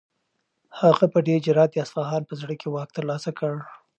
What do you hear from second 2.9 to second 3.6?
ترلاسه کړ.